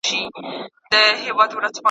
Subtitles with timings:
[0.91, 1.77] د هرات لرغونی ښار